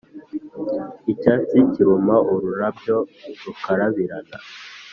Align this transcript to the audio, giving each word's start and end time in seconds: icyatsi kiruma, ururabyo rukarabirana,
icyatsi 1.11 1.57
kiruma, 1.71 2.15
ururabyo 2.33 2.97
rukarabirana, 3.43 4.37